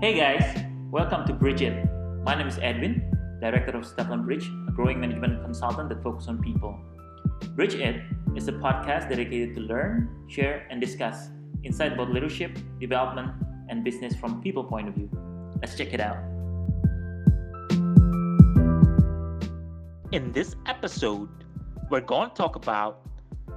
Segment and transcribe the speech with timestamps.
[0.00, 1.84] Hey guys, welcome to Bridge It.
[2.22, 3.10] My name is Edwin,
[3.40, 6.78] Director of Stefan Bridge, a growing management consultant that focuses on people.
[7.56, 8.02] Bridge It
[8.36, 11.30] is a podcast dedicated to learn, share, and discuss
[11.64, 13.32] insight about leadership, development,
[13.68, 15.10] and business from people point of view.
[15.60, 16.18] Let's check it out.
[20.12, 21.28] In this episode,
[21.90, 23.00] we're going to talk about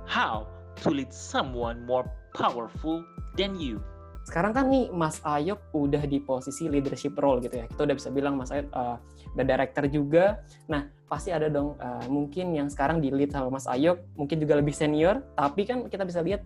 [0.07, 0.47] how
[0.77, 3.05] to lead someone more powerful
[3.37, 3.83] than you.
[4.21, 7.65] Sekarang kan nih Mas Ayok udah di posisi leadership role gitu ya.
[7.65, 8.97] Kita udah bisa bilang Mas Ayok uh,
[9.33, 10.45] udah director juga.
[10.69, 14.61] Nah, pasti ada dong uh, mungkin yang sekarang di lead sama Mas Ayok mungkin juga
[14.61, 16.45] lebih senior, tapi kan kita bisa lihat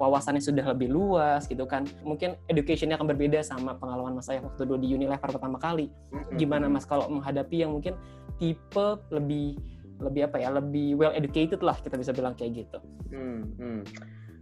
[0.00, 1.84] wawasannya sudah lebih luas gitu kan.
[2.00, 5.92] Mungkin educationnya akan berbeda sama pengalaman Mas Ayok waktu dulu di Unilever pertama kali.
[6.40, 8.00] Gimana Mas kalau menghadapi yang mungkin
[8.40, 9.60] tipe lebih
[10.00, 12.80] lebih apa ya lebih well educated lah kita bisa bilang kayak gitu.
[13.12, 13.84] Hmm, hmm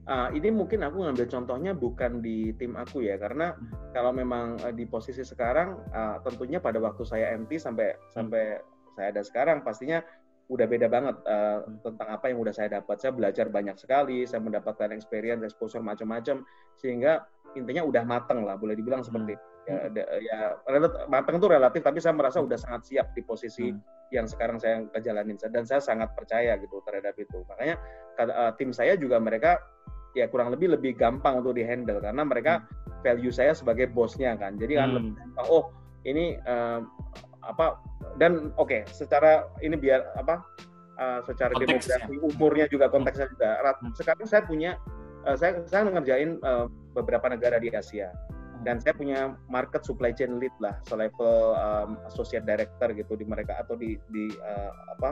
[0.08, 3.54] uh, ini mungkin aku ngambil contohnya bukan di tim aku ya karena
[3.92, 8.58] kalau memang uh, di posisi sekarang uh, tentunya pada waktu saya MT sampai sampai
[8.96, 10.02] saya ada sekarang pastinya
[10.48, 12.96] udah beda banget uh, tentang apa yang udah saya dapat.
[12.96, 16.40] Saya belajar banyak sekali, saya mendapatkan experience, exposure macam-macam
[16.80, 19.92] sehingga intinya udah mateng lah, boleh dibilang seperti hmm.
[19.92, 20.38] ya, ya
[21.12, 24.08] mateng itu relatif, tapi saya merasa udah sangat siap di posisi hmm.
[24.08, 27.44] yang sekarang saya kejalanin dan saya sangat percaya gitu terhadap itu.
[27.44, 27.76] Makanya
[28.24, 29.60] uh, tim saya juga mereka
[30.18, 33.00] ya kurang lebih lebih gampang untuk dihandle karena mereka hmm.
[33.06, 35.70] value saya sebagai bosnya kan jadi kan lebih gampang oh
[36.02, 36.82] ini uh,
[37.46, 37.78] apa
[38.20, 40.42] dan oke okay, secara ini biar apa
[40.98, 42.02] uh, secara konteksnya.
[42.02, 43.94] demografi umurnya juga konteksnya juga hmm.
[43.96, 44.70] sekarang saya punya
[45.24, 48.66] uh, saya saya ngerjain uh, beberapa negara di Asia hmm.
[48.66, 53.62] dan saya punya market supply chain lead lah selevel um, associate director gitu di mereka
[53.62, 55.10] atau di di uh, apa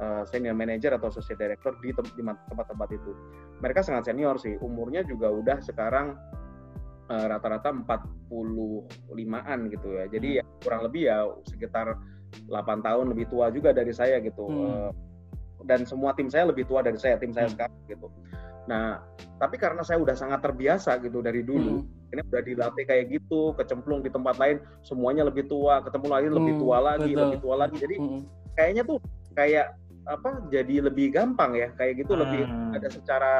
[0.00, 3.12] uh, senior manager atau associate director di tempat-tempat itu.
[3.60, 6.16] Mereka sangat senior sih, umurnya juga udah sekarang
[7.12, 10.04] uh, rata-rata 45-an gitu ya.
[10.08, 10.38] Jadi hmm.
[10.40, 12.00] ya kurang lebih ya sekitar
[12.48, 14.48] 8 tahun lebih tua juga dari saya gitu.
[14.48, 14.64] Hmm.
[14.64, 14.90] Uh,
[15.68, 17.54] dan semua tim saya lebih tua dari saya, tim saya hmm.
[17.54, 18.08] sekarang gitu.
[18.68, 19.02] Nah,
[19.40, 22.12] tapi karena saya udah sangat terbiasa gitu dari dulu, hmm.
[22.14, 26.54] ini udah dilatih kayak gitu, kecemplung di tempat lain, semuanya lebih tua, ketemu lagi lebih
[26.60, 27.22] tua lagi, betul.
[27.26, 27.76] lebih tua lagi.
[27.80, 28.20] Jadi hmm.
[28.54, 28.98] kayaknya tuh
[29.34, 32.22] kayak apa jadi lebih gampang ya kayak gitu hmm.
[32.24, 32.42] lebih
[32.76, 33.34] ada secara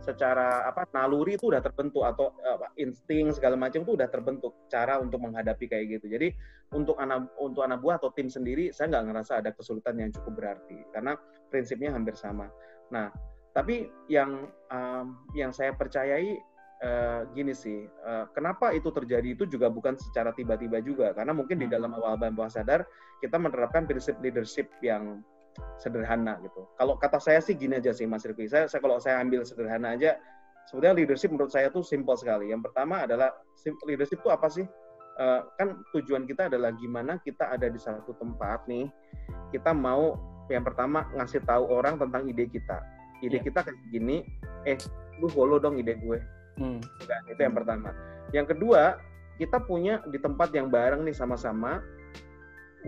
[0.00, 4.96] secara apa naluri itu udah terbentuk atau apa, insting segala macam itu udah terbentuk cara
[4.96, 6.32] untuk menghadapi kayak gitu jadi
[6.72, 10.40] untuk anak untuk anak buah atau tim sendiri saya nggak ngerasa ada kesulitan yang cukup
[10.40, 11.20] berarti karena
[11.52, 12.48] prinsipnya hampir sama
[12.88, 13.12] nah
[13.52, 16.40] tapi yang um, yang saya percayai
[16.80, 21.60] uh, gini sih uh, kenapa itu terjadi itu juga bukan secara tiba-tiba juga karena mungkin
[21.60, 21.74] di hmm.
[21.76, 22.88] dalam awal bawah sadar
[23.20, 25.20] kita menerapkan prinsip leadership yang
[25.80, 26.68] sederhana gitu.
[26.76, 28.50] Kalau kata saya sih gini aja sih Mas Rifki.
[28.50, 30.20] Saya, saya kalau saya ambil sederhana aja,
[30.68, 32.52] sebenarnya leadership menurut saya tuh simpel sekali.
[32.52, 33.32] Yang pertama adalah
[33.88, 34.66] leadership itu apa sih?
[35.20, 38.88] Uh, kan tujuan kita adalah gimana kita ada di satu tempat nih,
[39.52, 40.16] kita mau
[40.48, 42.80] yang pertama ngasih tahu orang tentang ide kita.
[43.20, 43.44] Ide yeah.
[43.44, 44.24] kita kayak gini,
[44.64, 44.80] eh
[45.20, 46.18] lu follow dong ide gue.
[46.56, 46.80] Hmm.
[46.80, 47.92] Nah, itu yang pertama.
[48.32, 48.96] Yang kedua,
[49.36, 51.84] kita punya di tempat yang bareng nih sama-sama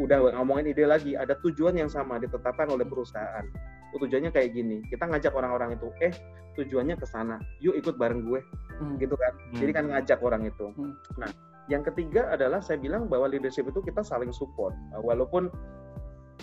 [0.00, 3.44] udah ngomongin ide lagi, ada tujuan yang sama ditetapkan oleh perusahaan.
[3.92, 6.12] Tujuannya kayak gini, kita ngajak orang-orang itu, eh
[6.56, 8.40] tujuannya ke sana, yuk ikut bareng gue,
[8.80, 8.96] hmm.
[8.96, 9.32] gitu kan.
[9.36, 9.58] Hmm.
[9.60, 10.72] Jadi kan ngajak orang itu.
[10.72, 10.96] Hmm.
[11.20, 11.28] Nah,
[11.68, 15.52] yang ketiga adalah saya bilang bahwa leadership itu kita saling support, walaupun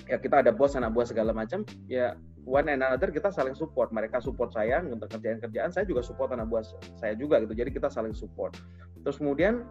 [0.05, 2.13] ya kita ada bos, anak buah segala macam, ya
[2.45, 3.89] one and another kita saling support.
[3.89, 6.65] Mereka support saya untuk kerjaan-kerjaan, saya juga support anak buah
[7.01, 7.57] saya juga gitu.
[7.57, 8.53] Jadi kita saling support.
[9.01, 9.65] Terus kemudian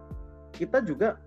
[0.54, 1.18] kita juga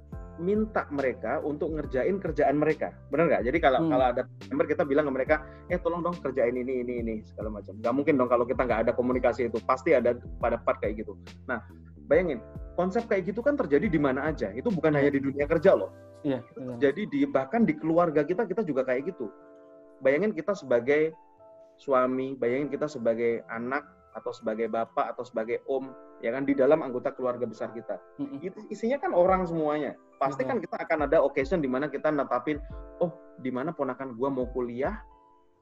[0.41, 3.43] minta mereka untuk ngerjain kerjaan mereka, benar nggak?
[3.45, 3.91] Jadi kalau hmm.
[3.93, 5.35] kalau ada member kita bilang ke mereka,
[5.69, 7.77] eh tolong dong kerjain ini ini ini segala macam.
[7.77, 11.13] Gak mungkin dong kalau kita nggak ada komunikasi itu, pasti ada pada part kayak gitu.
[11.45, 11.61] Nah,
[12.09, 12.41] bayangin
[12.73, 14.49] konsep kayak gitu kan terjadi di mana aja.
[14.51, 15.93] Itu bukan hanya di dunia kerja loh.
[16.25, 16.41] Iya.
[16.77, 19.29] Jadi di bahkan di keluarga kita kita juga kayak gitu.
[20.01, 21.13] Bayangin kita sebagai
[21.77, 23.85] suami, bayangin kita sebagai anak
[24.17, 25.89] atau sebagai bapak atau sebagai om
[26.21, 27.97] ya kan di dalam anggota keluarga besar kita.
[28.39, 29.97] Itu isinya kan orang semuanya.
[30.21, 32.61] Pasti kan kita akan ada occasion di mana kita netapin
[33.01, 35.01] oh di mana ponakan gua mau kuliah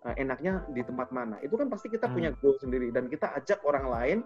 [0.06, 1.40] eh, enaknya di tempat mana.
[1.40, 2.14] Itu kan pasti kita hmm.
[2.14, 4.20] punya goal sendiri dan kita ajak orang lain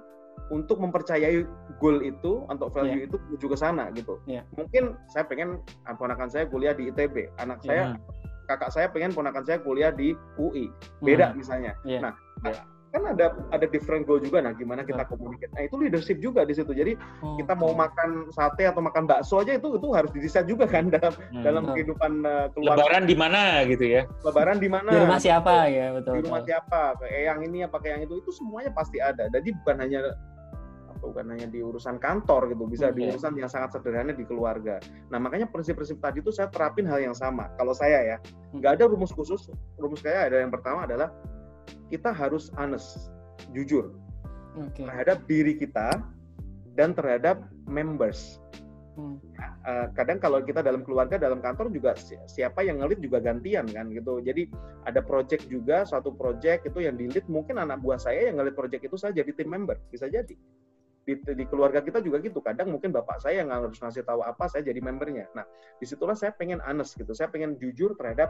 [0.50, 1.46] untuk mempercayai
[1.78, 3.08] goal itu untuk value yeah.
[3.08, 4.18] itu menuju ke sana gitu.
[4.26, 4.42] Yeah.
[4.58, 8.50] Mungkin saya pengen ah, ponakan saya kuliah di ITB, anak saya yeah.
[8.50, 10.74] kakak saya pengen ponakan saya kuliah di UI.
[11.06, 11.38] Beda hmm.
[11.38, 11.78] misalnya.
[11.86, 12.02] Yeah.
[12.10, 12.14] Nah,
[12.50, 14.46] yeah kan ada ada different goal juga.
[14.46, 16.70] Nah gimana kita komunikasi nah itu leadership juga di situ.
[16.78, 16.94] Jadi
[17.26, 20.88] oh, kita mau makan sate atau makan bakso aja itu itu harus didesain juga kan
[20.96, 21.42] dalam hmm.
[21.42, 22.86] dalam kehidupan uh, keluarga.
[22.86, 24.06] Lebaran di mana gitu ya?
[24.22, 24.90] Lebaran di mana?
[24.94, 25.66] Di rumah siapa?
[25.66, 26.94] Ya betul di rumah siapa?
[27.02, 29.26] Kayak yang ini apa kayak yang itu itu semuanya pasti ada.
[29.34, 30.00] Jadi bukan hanya
[31.04, 33.20] bukan hanya di urusan kantor gitu, bisa di Iya.
[33.20, 34.80] urusan yang sangat sederhana di keluarga.
[35.12, 37.52] Nah makanya prinsip-prinsip tadi itu saya terapin hal yang sama.
[37.60, 38.18] Kalau saya ya,
[38.56, 39.52] nggak ada rumus khusus.
[39.76, 41.12] Rumus saya ada yang pertama adalah
[41.92, 43.14] kita harus honest,
[43.54, 43.94] jujur
[44.58, 44.86] Oke.
[44.86, 46.02] terhadap diri kita
[46.74, 48.42] dan terhadap members.
[48.94, 49.18] Hmm.
[49.42, 53.66] Eh, kadang kalau kita dalam keluarga, dalam kantor juga si- siapa yang ngelit juga gantian
[53.66, 54.22] kan gitu.
[54.22, 54.46] Jadi
[54.86, 58.54] ada project juga, suatu project itu yang di lead mungkin anak buah saya yang ngelit
[58.54, 60.38] project itu saya jadi tim member, bisa jadi.
[61.04, 62.38] Di, di keluarga kita juga gitu.
[62.40, 65.26] Kadang mungkin bapak saya yang harus ngasih tahu apa, saya jadi membernya.
[65.34, 65.44] Nah,
[65.82, 67.18] di situlah saya pengen honest gitu.
[67.18, 68.30] Saya pengen jujur terhadap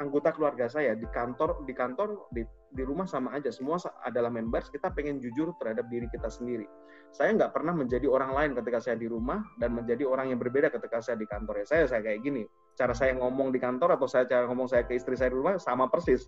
[0.00, 2.42] anggota keluarga saya di kantor, di kantor, di,
[2.72, 3.52] di rumah sama aja.
[3.52, 4.72] Semua adalah members.
[4.72, 6.64] Kita pengen jujur terhadap diri kita sendiri.
[7.12, 10.72] Saya nggak pernah menjadi orang lain ketika saya di rumah dan menjadi orang yang berbeda
[10.72, 11.62] ketika saya di kantor.
[11.62, 12.48] Ya saya saya kayak gini.
[12.74, 15.60] Cara saya ngomong di kantor atau saya cara ngomong saya ke istri saya di rumah
[15.60, 16.24] sama persis.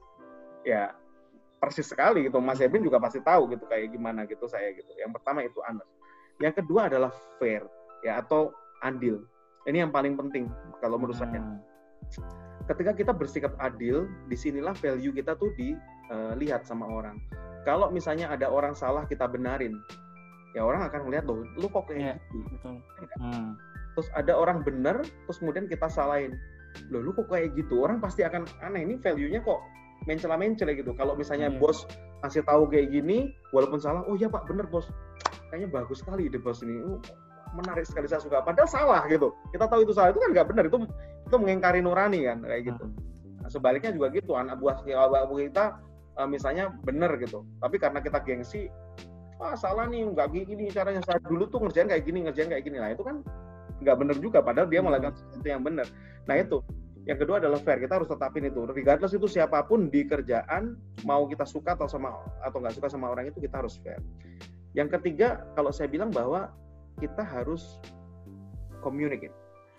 [0.68, 0.92] Ya
[1.56, 2.38] persis sekali gitu.
[2.44, 4.92] Mas Ebin juga pasti tahu gitu kayak gimana gitu saya gitu.
[5.00, 5.88] Yang pertama itu honest.
[6.36, 7.10] Yang kedua adalah
[7.40, 7.64] fair
[8.02, 8.50] ya atau
[8.82, 9.22] adil
[9.62, 10.50] ini yang paling penting
[10.82, 11.38] kalau menurut saya.
[11.38, 11.62] Hmm.
[12.70, 17.18] Ketika kita bersikap adil, di sinilah value kita tuh dilihat sama orang.
[17.62, 19.78] Kalau misalnya ada orang salah kita benarin,
[20.52, 22.16] ya orang akan melihat loh, lu kok Iya.
[22.16, 22.38] kayak gitu.
[22.58, 22.74] Betul.
[23.22, 23.54] Hmm.
[23.92, 26.34] Terus ada orang benar, terus kemudian kita salahin,
[26.90, 27.84] loh lu kok kayak gitu.
[27.84, 29.60] Orang pasti akan aneh ini value-nya kok
[30.10, 30.90] mencela-mencela gitu.
[30.98, 31.58] Kalau misalnya Iya.
[31.62, 31.86] bos
[32.26, 34.90] kasih tahu kayak gini, walaupun salah, oh iya pak bener bos,
[35.50, 36.82] kayaknya bagus sekali ide bos ini.
[36.82, 36.98] Uh,
[37.54, 38.40] menarik sekali saya suka.
[38.42, 39.32] Padahal salah gitu.
[39.52, 40.10] Kita tahu itu salah.
[40.12, 40.64] Itu kan nggak benar.
[40.68, 40.78] Itu
[41.28, 42.84] itu mengingkari nurani kan kayak gitu.
[43.42, 44.32] Nah, sebaliknya juga gitu.
[44.36, 45.64] Anak buah anak buah kita
[46.20, 47.44] eh, misalnya benar gitu.
[47.60, 48.68] Tapi karena kita gengsi
[49.40, 51.00] wah salah nih nggak gini caranya.
[51.04, 52.78] Saya dulu tuh ngerjain kayak gini ngerjain kayak gini.
[52.80, 53.24] Lah itu kan
[53.82, 54.38] nggak benar juga.
[54.40, 54.88] Padahal dia Hmm.
[54.92, 55.86] melakukan sesuatu yang benar.
[56.28, 56.60] Nah itu.
[57.02, 57.82] Yang kedua adalah fair.
[57.82, 58.62] Kita harus tetapin itu.
[58.62, 62.14] Regardless itu siapa pun di kerjaan mau kita suka atau sama
[62.46, 63.98] atau nggak suka sama orang itu kita harus fair.
[64.72, 66.54] Yang ketiga kalau saya bilang bahwa
[67.00, 67.80] kita harus
[68.82, 69.32] communicate.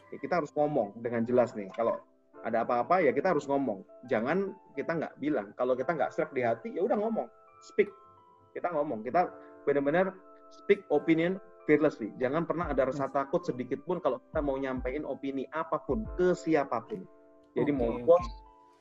[0.09, 1.69] Ya, kita harus ngomong dengan jelas nih.
[1.75, 1.99] Kalau
[2.43, 3.83] ada apa-apa ya kita harus ngomong.
[4.07, 5.51] Jangan kita nggak bilang.
[5.59, 7.27] Kalau kita nggak serak di hati ya udah ngomong.
[7.61, 7.91] Speak.
[8.55, 9.03] Kita ngomong.
[9.03, 9.29] Kita
[9.67, 10.15] benar-benar
[10.51, 12.11] speak opinion fearlessly.
[12.19, 16.35] Jangan pernah ada rasa takut sedikit pun kalau kita mau nyampein opini apa pun ke
[16.35, 17.03] siapa pun.
[17.53, 18.25] Jadi Oke, mau bos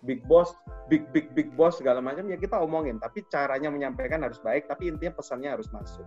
[0.03, 0.51] big boss
[0.91, 2.99] big big big boss segala macam ya kita omongin.
[2.99, 6.05] Tapi caranya menyampaikan harus baik tapi intinya pesannya harus masuk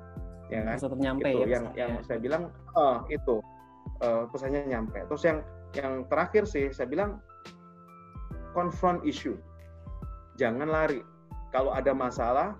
[0.49, 0.77] ya kan?
[0.77, 1.47] Harus tetap nyampe itu ya.
[1.47, 1.79] yang pesannya.
[1.79, 2.43] yang saya bilang
[2.77, 3.35] oh, itu
[4.01, 4.99] eh, pesannya nyampe.
[5.09, 5.37] Terus yang
[5.75, 7.19] yang terakhir sih saya bilang
[8.55, 9.35] confront issue.
[10.39, 11.01] Jangan lari.
[11.51, 12.55] Kalau ada masalah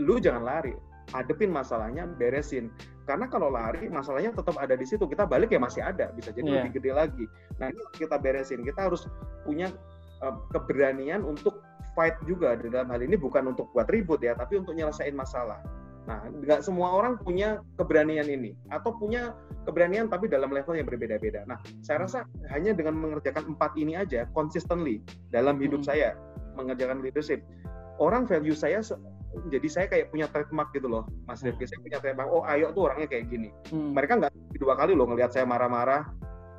[0.00, 0.74] lu jangan lari.
[1.12, 2.72] Hadepin masalahnya beresin.
[3.04, 5.04] Karena kalau lari masalahnya tetap ada di situ.
[5.04, 6.12] Kita balik ya masih ada.
[6.14, 6.56] Bisa jadi Iya.
[6.64, 7.24] lebih gede lagi.
[7.60, 8.64] Nah ini kita beresin.
[8.64, 9.04] Kita harus
[9.44, 9.68] punya
[10.22, 11.60] eh, keberanian untuk
[11.92, 13.20] fight juga di dalam hal ini.
[13.20, 15.60] Bukan untuk buat ribut ya tapi untuk nyelesain masalah
[16.02, 21.46] Nah, nggak semua orang punya keberanian ini atau punya keberanian tapi dalam level yang berbeda-beda.
[21.46, 24.98] Nah, saya rasa hanya dengan mengerjakan empat ini aja consistently
[25.30, 25.88] dalam hidup Hmm.
[25.94, 26.08] saya
[26.58, 27.40] mengerjakan leadership,
[28.02, 28.82] orang value saya
[29.48, 31.54] jadi saya kayak punya trademark gitu loh, Mas Hmm.
[31.54, 31.64] Rifki.
[31.64, 32.28] Saya punya trademark.
[32.28, 33.48] Oh, Ayo tuh orangnya kayak gini.
[33.72, 33.96] Hmm.
[33.96, 36.04] Mereka nggak dua kali loh ngelihat saya marah-marah.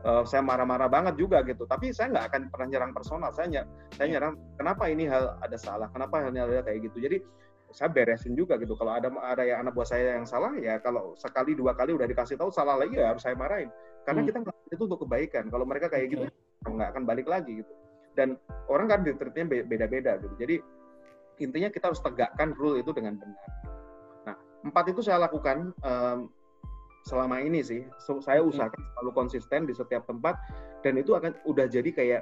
[0.04, 1.64] Eh, saya marah-marah banget juga gitu.
[1.64, 3.32] Tapi saya nggak akan pernah nyerang personal.
[3.32, 6.98] Saya ny- saya nyerang kenapa ini hal ada salah, kenapa halnya ada kayak gitu.
[7.08, 7.18] Jadi
[7.74, 8.78] saya beresin juga gitu.
[8.78, 12.06] Kalau ada ada yang anak buah saya yang salah, ya kalau sekali dua kali udah
[12.06, 13.68] dikasih tahu salah lagi ya harus saya marahin.
[14.06, 14.30] Karena Hmm.
[14.30, 14.38] kita
[14.72, 15.50] itu untuk kebaikan.
[15.50, 16.24] Kalau mereka kayak gitu
[16.64, 17.74] nggak akan balik lagi gitu.
[18.14, 18.38] Dan
[18.70, 20.36] orang kan be- beda-beda gitu.
[20.38, 20.56] Jadi
[21.42, 23.50] intinya kita harus tegakkan rule itu dengan benar.
[24.30, 24.36] Nah,
[24.70, 26.30] empat itu saya lakukan em,
[27.10, 27.82] selama ini sih.
[28.00, 30.38] So, saya usahakan selalu konsisten di setiap tempat
[30.86, 32.22] dan itu akan udah jadi kayak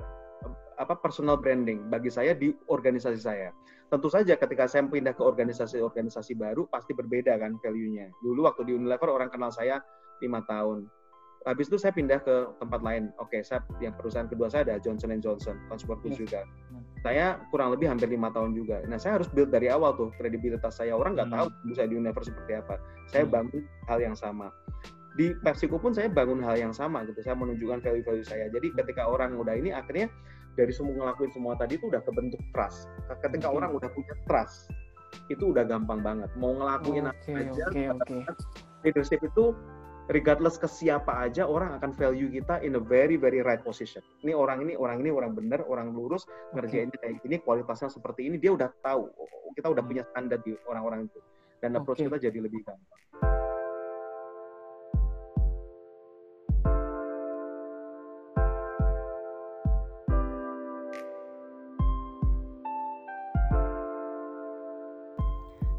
[0.82, 3.54] apa personal branding bagi saya di organisasi saya.
[3.94, 8.10] Tentu saja ketika saya pindah ke organisasi-organisasi baru pasti berbeda kan value-nya.
[8.26, 9.78] Dulu waktu di Unilever orang kenal saya
[10.26, 10.90] lima tahun.
[11.42, 13.10] Habis itu saya pindah ke tempat lain.
[13.18, 16.46] Oke, saya yang perusahaan kedua saya ada Johnson Johnson, Consumer Goods juga.
[17.02, 18.86] Saya kurang lebih hampir lima tahun juga.
[18.86, 20.94] Nah, saya harus build dari awal tuh kredibilitas saya.
[20.94, 21.50] Orang nggak Hmm.
[21.50, 22.78] tahu saya di Unilever seperti apa.
[23.10, 23.34] Saya Hmm.
[23.34, 24.54] bangun hal yang sama.
[25.18, 27.26] Di PepsiCo pun saya bangun hal yang sama gitu.
[27.26, 28.46] Saya menunjukkan value-value saya.
[28.54, 30.14] Jadi ketika orang udah ini akhirnya
[30.60, 32.88] dari semua ngelakuin semua tadi itu udah kebentuk trust.
[33.24, 33.58] Ketika Oke.
[33.62, 34.72] orang udah punya trust,
[35.32, 36.30] itu udah gampang banget.
[36.40, 38.18] Mau ngelakuin apa Oke, aja, oke, oke.
[38.84, 39.56] leadership itu
[40.12, 44.04] regardless ke siapa aja orang akan value kita in a very very right position.
[44.26, 48.36] Ini orang ini orang ini orang benar, orang lurus, ngerjainnya kayak gini, kualitasnya seperti ini,
[48.42, 49.08] dia udah tahu.
[49.56, 51.20] Kita udah punya standar di orang-orang itu.
[51.60, 52.08] Dan approach Oke.
[52.10, 53.41] kita jadi lebih gampang.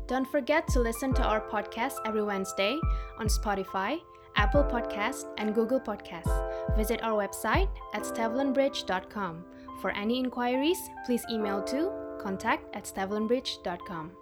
[0.06, 2.78] Don't forget to listen to our podcast every Wednesday
[3.18, 4.00] on Spotify,
[4.36, 6.76] Apple Podcast, and Google Podcasts.
[6.76, 9.44] Visit our website at stevlenbridge.com.
[9.80, 11.90] For any inquiries, please email to
[12.20, 14.21] contact at stevlenbridge.com.